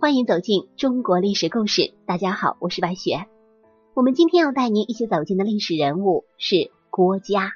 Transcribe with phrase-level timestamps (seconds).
[0.00, 1.92] 欢迎走进中国历史故事。
[2.06, 3.26] 大家好，我是白雪。
[3.94, 7.54] 我们今天要带您一起走进的历史人物是郭嘉。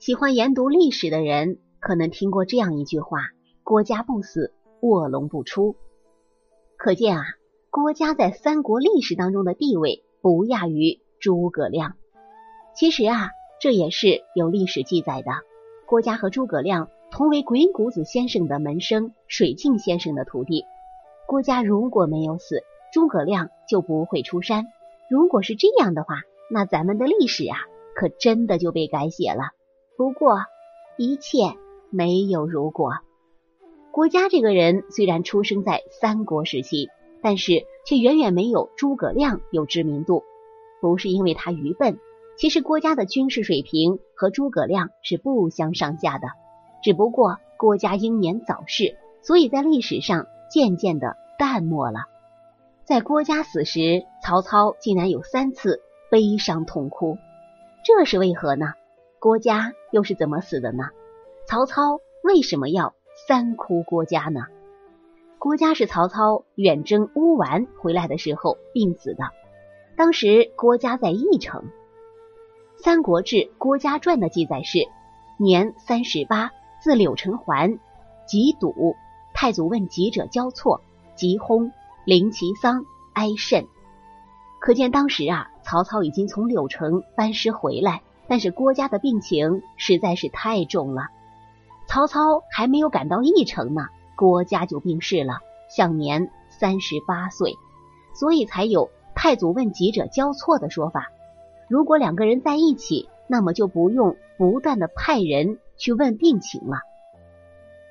[0.00, 3.18] 喜欢研读历史的人可能听过这样一句话
[3.62, 5.76] ：“郭嘉不死，卧龙不出。”
[6.76, 7.24] 可见啊，
[7.70, 11.94] 郭嘉在三国历史当中的地位不亚于诸葛亮。
[12.74, 13.30] 其实啊，
[13.60, 15.30] 这也是有历史记载的。
[15.86, 20.64] 郭嘉和诸葛亮同为鬼谷子先生的门生，水镜先生的徒弟。
[21.28, 24.64] 郭嘉如果没有死，诸葛亮就不会出山。
[25.08, 26.16] 如果是这样的话，
[26.50, 27.56] 那咱们的历史啊，
[27.94, 29.52] 可真的就被改写了。
[29.96, 30.40] 不过，
[30.98, 31.54] 一切
[31.90, 32.94] 没有如果。
[33.92, 36.88] 郭嘉这个人虽然出生在三国时期，
[37.22, 40.24] 但是却远远没有诸葛亮有知名度。
[40.80, 41.96] 不是因为他愚笨。
[42.36, 46.26] 其实郭嘉的军事水平和诸葛亮是不相上下的，
[46.84, 52.00] 只不过郭嘉英年早逝，所以在历史上渐渐的淡漠了。
[52.84, 57.16] 在郭嘉死时，曹操竟然有三次悲伤痛哭，
[57.86, 58.74] 这是为何呢？
[59.18, 60.90] 郭嘉又是怎么死的呢？
[61.46, 62.94] 曹操为什么要
[63.26, 64.42] 三哭郭嘉呢？
[65.38, 69.24] 郭嘉是曹操远征乌丸回来的时候病死的，
[69.96, 71.62] 当时郭嘉在邺城。
[72.76, 74.80] 《三国志·郭嘉传》的记载是：
[75.38, 76.50] 年三十八，
[76.84, 77.78] 自柳城还，
[78.26, 78.94] 即堵。
[79.32, 80.82] 太祖问疾者交错，
[81.16, 81.72] 即轰，
[82.04, 83.66] 临其丧，哀甚。
[84.60, 91.04] 可见当时啊，曹操已经从柳城班师回来，但是郭嘉的病情实在是太重了。
[91.86, 95.38] 曹操还没有赶到邺城呢，郭嘉就病逝了，
[95.74, 97.54] 享年三十八岁，
[98.14, 101.08] 所以才有太祖问疾者交错的说法。
[101.66, 106.78] 如果两个人在一起，那么就不用不断的派人去问病情了。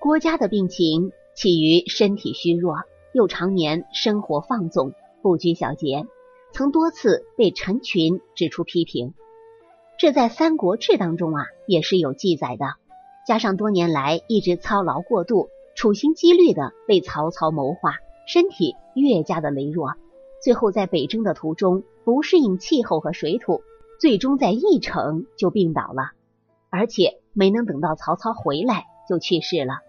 [0.00, 2.76] 郭嘉的病情起于身体虚弱，
[3.12, 6.06] 又常年生活放纵，不拘小节，
[6.52, 9.14] 曾多次被陈群指出批评。
[9.98, 12.66] 这在《三国志》当中啊也是有记载的。
[13.24, 17.94] 加上多年来一直操劳过度，处心积虑的为曹操谋划，
[18.26, 19.92] 身体越加的羸弱。
[20.42, 23.62] 最后在北征的途中不适应气候和水土，
[24.00, 26.10] 最终在邺城就病倒了，
[26.68, 29.80] 而且没能等到曹操回来就去世了。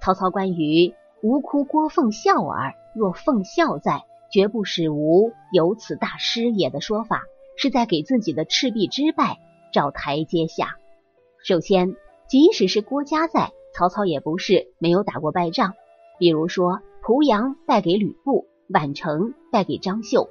[0.00, 7.22] 曹操关于“吾哭郭奉孝耳，若奉孝在，绝不使吾有此大师也”的说法，
[7.56, 9.38] 是在给自己的赤壁之败
[9.72, 10.76] 找台阶下。
[11.42, 11.96] 首先，
[12.28, 15.74] 即使是郭嘉在，曹操也不是没有打过败仗，
[16.18, 18.46] 比如说濮阳败给吕布。
[18.72, 20.30] 宛城败给张绣，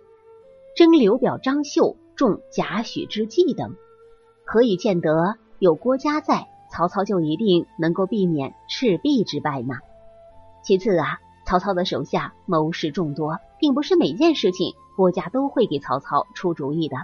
[0.73, 3.75] 征刘表、张绣中贾诩之计等，
[4.45, 9.75] 何以见得有郭嘉在，曹操就一定能够避免赤壁之败呢？
[10.61, 16.97] 其次啊，曹操的手下谋士众多，并不是每件事情郭嘉都会给曹操出主意的。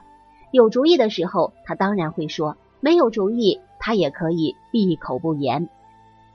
[0.51, 5.69] 有主意的时候，他当然会说；没有主意，他也可以闭口不言，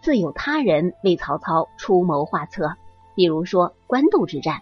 [0.02, 2.74] 自有他人为曹操出谋划策。
[3.14, 4.60] 比如说官渡之战。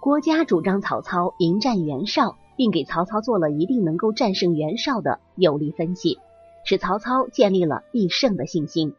[0.00, 6.18] 郭嘉主张曹操迎战袁绍，并给曹操做了一定能够战胜袁绍的有力分析，
[6.66, 8.94] 使曹操建立了必胜的信心。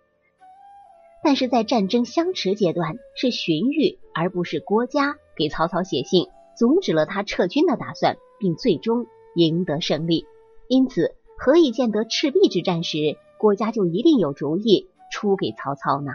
[1.24, 9.06] 但是在战争相持阶段，是荀彧而不是郭嘉给曹操写信，阻止了他撤军的打算，并最终
[9.36, 10.26] 赢得胜利。
[10.68, 16.14] 因此，何以见得赤壁之战时，郭嘉就一定有主意出给曹操呢？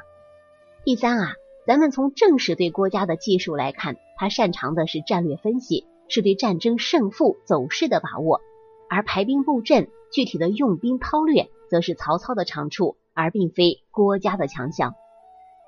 [0.85, 1.35] 第三啊。
[1.65, 8.41] 咱们从正史对郭嘉的技术来看，他擅长的是战略分析，是对战争胜负走势的把握；
[8.91, 14.95] 而排兵布阵、具体的用兵韬略，则是曹操的长处，而并非郭嘉的强项。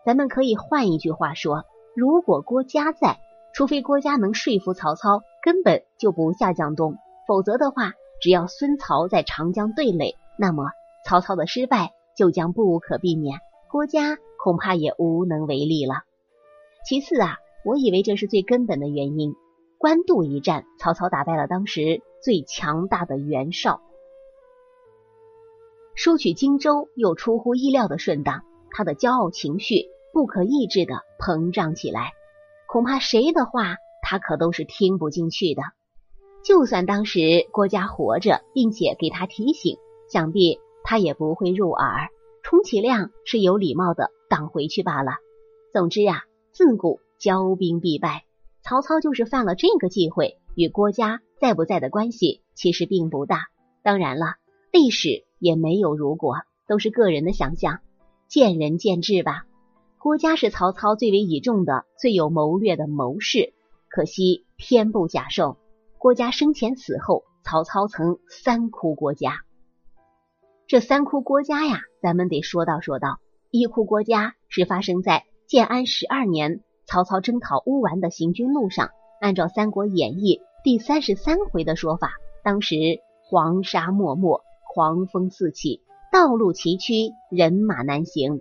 [0.04, 1.64] 咱们可以换一句话说：
[1.96, 3.18] 如果郭嘉在，
[3.54, 6.94] 除非郭嘉能说服曹操，根本就不下江东；
[7.26, 10.70] 否则的话，只要孙曹在长江对垒，那么
[11.04, 13.40] 曹操的失败就将不可避免。
[13.70, 14.18] 郭嘉。
[14.44, 16.02] 恐怕也无能为力了。
[16.86, 19.34] 其次啊，我以为这是最根本的原因。
[19.78, 23.80] 官渡一战，曹操打败了当时最强大的袁绍，
[25.94, 32.12] 收取荆州又出乎意料的顺当，他的骄傲情绪不可抑制的膨胀起来，
[32.66, 35.62] 恐怕谁的话他可都是听不进去的。
[36.42, 39.78] 就算当时郭嘉活着，并且给他提醒，
[40.10, 42.08] 想必他也不会入耳，
[42.42, 44.10] 充其量是有礼貌的。
[44.26, 45.12] 挡回去罢了。
[45.72, 48.24] 总之呀，自古骄兵必败，
[48.64, 53.46] 曹操就是犯了这个忌讳，与郭嘉在不在的关系其实并不大。
[53.84, 54.36] 当然了，
[54.72, 56.36] 历史也没有如果，
[56.66, 57.80] 都是个人的想象，
[58.28, 59.44] 见仁见智吧。
[59.98, 63.54] 郭嘉是曹操最为倚重的、最有谋略的谋士。
[63.88, 65.56] 可惜天不假寿，
[65.98, 69.44] 郭嘉生前死后，曹操曾三哭郭嘉。
[70.66, 73.18] 这三哭郭嘉呀，咱们得说道说道。
[73.50, 78.90] 一哭郭嘉是发生在建安十二年，曹操征讨乌丸的行军路上。
[79.20, 82.74] 按照《三国演义》第三十三回的说法，当时
[83.22, 84.42] 黄沙漠漠，
[84.74, 88.40] 狂风四起，道路崎岖，人马难行。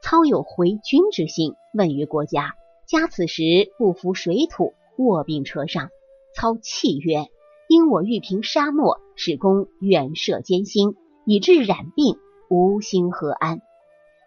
[0.00, 2.54] 操有回军之心，问于郭嘉。
[2.86, 5.90] 嘉此时不服水土，卧病车上。
[6.36, 7.26] 操泣曰
[7.68, 10.94] ：“因我欲平沙漠，使公远涉艰辛，
[11.26, 12.16] 以致染病，
[12.48, 13.60] 无心何安？”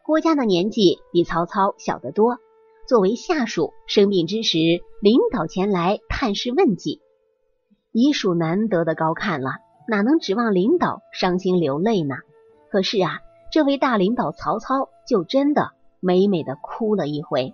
[0.06, 2.38] 郭嘉的年纪比曹操小得多，
[2.86, 4.58] 作为下属，生病之时，
[5.02, 7.00] 领导前来探视问计，
[7.94, 9.52] 已属难得的高看了，
[9.88, 12.16] 哪能指望领导伤心流泪呢？
[12.70, 13.22] 可是啊。
[13.52, 15.72] 这位大领导曹操就真的
[16.02, 17.54] 美美的哭了一回。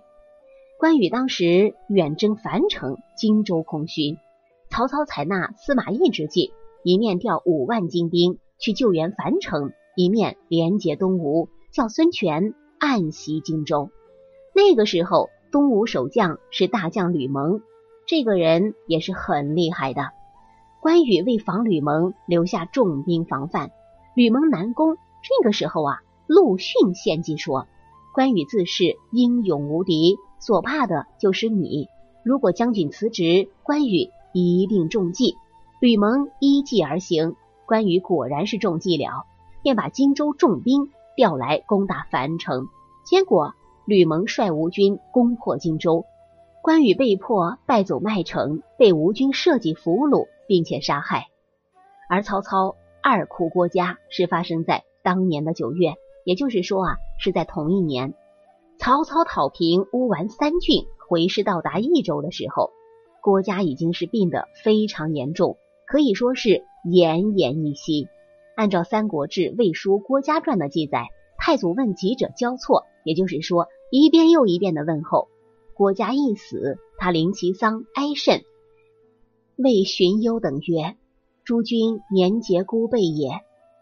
[0.76, 4.18] 关羽当时远征樊城，荆州空虚，
[4.68, 6.52] 曹操采纳司马懿之计，
[6.82, 13.90] 一面调五万精兵去救援樊城，一面连接东吴，叫孙权暗袭荆州。
[14.56, 17.60] 那个时候，东吴守将是大将吕蒙，
[18.06, 20.10] 这个人也是很厉害的。
[20.82, 23.70] 关羽为防吕蒙，留下重兵防范，
[24.16, 24.96] 吕蒙南攻。
[25.22, 27.68] 这个时候啊，陆逊献计说
[28.12, 31.86] ：“关羽自恃英勇无敌，所怕的就是你。
[32.24, 35.36] 如果将军辞职，关羽一定中计。”
[35.78, 39.24] 吕蒙依计而行，关羽果然是中计了，
[39.62, 42.66] 便把荆州重兵调来攻打樊城。
[43.04, 46.06] 结果吕蒙率吴军攻破荆州，
[46.62, 51.26] 关羽被迫败走麦城，被吴军设计俘虏，并且杀害。
[52.08, 54.84] 而曹操二哭郭嘉是发生在。
[55.02, 55.94] 当年的九月，
[56.24, 58.14] 也就是说啊，是在同一年，
[58.78, 62.70] 曹操讨平乌丸三郡，回师到达益州的时候，
[63.20, 68.06] 郭嘉已经是病得非常严重，可以说是奄奄一息。
[68.54, 75.26] 按照《三国志·魏书·郭嘉传》的记载，太祖问疾者交错，也就是说一遍又一遍的问候。
[75.74, 78.42] 郭嘉一死，他临其丧哀甚，
[79.56, 80.96] 谓荀攸等曰
[81.44, 83.40] ：“诸君年节孤辈也。”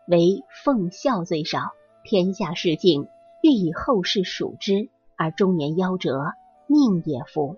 [0.09, 1.71] 唯奉孝最少，
[2.05, 3.07] 天下事敬，
[3.43, 6.33] 欲以后世数之，而中年夭折，
[6.67, 7.57] 命也夫。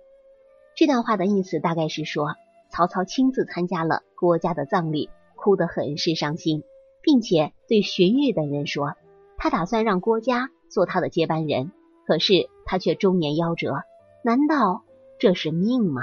[0.74, 2.34] 这段话的意思大概是说，
[2.70, 6.62] 曹操亲自参加了郭嘉的葬礼，哭得很是伤心，
[7.00, 8.94] 并且对荀彧等人说，
[9.38, 11.72] 他打算让郭嘉做他的接班人，
[12.06, 13.82] 可是他却中年夭折，
[14.24, 14.84] 难道
[15.18, 16.02] 这是命吗？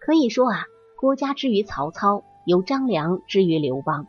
[0.00, 0.64] 可以说啊，
[0.98, 4.06] 郭嘉之于曹操，由张良之于刘邦。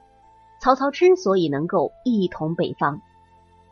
[0.61, 3.01] 曹操之所以能够一统北方，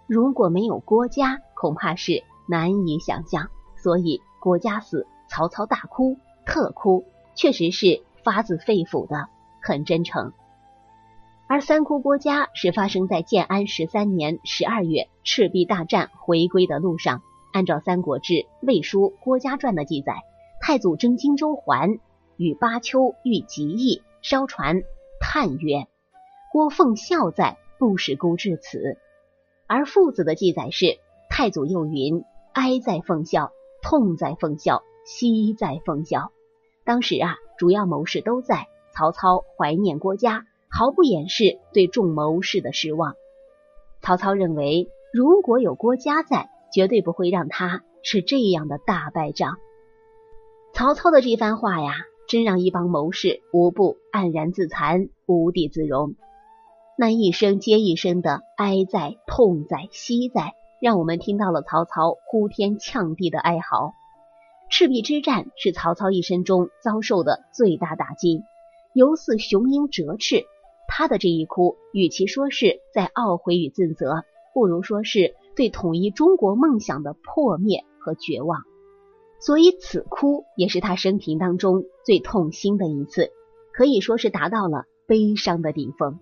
[0.07, 3.47] 如果没有郭嘉，恐怕是难以想象。
[3.77, 9.29] 所以郭嘉死，曹操大哭，特哭，确实是发自肺腑的，
[9.61, 10.33] 很真诚。
[11.47, 17.21] 而三哭郭嘉是发生在建安十三年十二月赤壁大战回归的路上。
[17.55, 20.25] 按照《三国志·魏书·郭嘉传》的记载，
[20.59, 22.01] 太祖征荆州还，
[22.35, 24.83] 与巴丘遇疾役，烧船，
[25.21, 25.87] 叹曰。
[26.51, 28.97] 郭奉孝在，不使孤至此。
[29.67, 30.99] 而父子的记载是：
[31.29, 36.33] 太祖又云：“哀在奉孝，痛在奉孝，惜在奉孝。”
[36.83, 38.67] 当时啊，主要谋士都在。
[38.91, 43.15] 曹操怀念郭嘉，毫不掩饰对众谋士的失望。
[44.01, 49.55] 曹操认为，如果有郭嘉在，绝对不会让他是这样的大败仗。
[50.73, 51.93] 曹操的这番话呀，
[52.27, 56.15] 真让一帮谋士无不黯然自惭，无地自容。
[56.97, 63.93] 那一声接一声的哀在、痛在、惜在，让我们听到了曹操呼天呛地的哀嚎。
[64.69, 68.43] 赤壁之战是曹操一生中遭受的最大打击，
[68.93, 70.43] 犹似雄鹰折翅。
[70.89, 78.61] 他的这一哭，与其说是在懊悔与自责，不如说是对统一中国梦想的破灭和绝望。
[79.39, 83.31] 所以此哭也是他生平当中最痛心的一次，
[83.73, 86.19] 可以说是达到了悲伤的顶峰。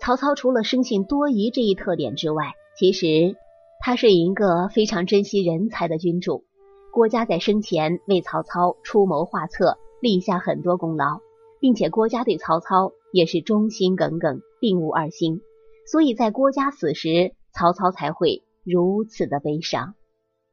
[0.00, 3.36] 曹操除了生性多疑这一特点之外，其实
[3.80, 6.44] 他是一个非常珍惜人才的君主。
[6.92, 11.20] 郭嘉在生前为曹操出谋划策，立下很多功劳，
[11.60, 15.42] 并且郭嘉对曹操也是忠心耿耿，并无二心。
[15.86, 19.94] 所以在郭嘉死时，曹操才会如此的悲伤。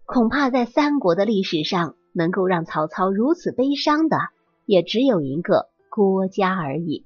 [0.06, 4.18] 恐怕在三国的历史上，能够让曹操如此悲伤的，
[4.66, 7.06] 也只有一个郭嘉而已。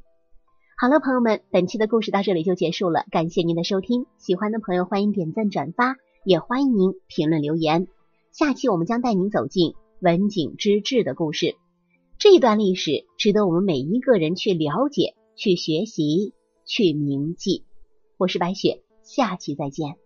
[0.80, 3.06] 好了，朋友们，本期的故事到这里就结束了。
[3.10, 7.88] 感谢您的收听，喜欢的朋友欢迎点赞转发，也欢迎您评论留言。
[8.32, 11.56] 下期我们将带您走进文景之治的故事。
[12.20, 16.36] 这一段历史值得我们每一个人去了解、去学习、
[16.66, 17.63] 去铭记。
[18.18, 19.98] 我是白雪，下期再见。